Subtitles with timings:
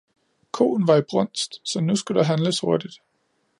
[0.59, 2.99] Koen var i brunst, så nu skulle der handles hurtigt